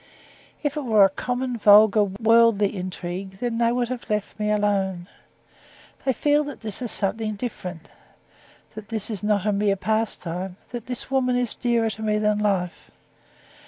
[0.63, 5.07] If it were a common, vulgar, worldly intrigue, they would have left me alone.
[6.05, 7.87] They feel that this is something different,
[8.73, 12.39] that this is not a mere pastime, that this woman is dearer to me than
[12.39, 12.89] life.